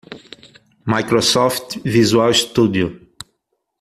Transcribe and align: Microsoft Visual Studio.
Microsoft 0.83 1.75
Visual 1.85 2.33
Studio. 2.33 2.87